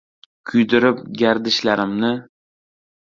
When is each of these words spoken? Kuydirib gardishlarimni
Kuydirib 0.51 1.03
gardishlarimni 1.21 2.09